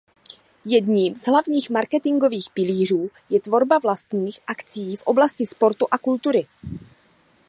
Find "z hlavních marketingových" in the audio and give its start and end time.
1.15-2.47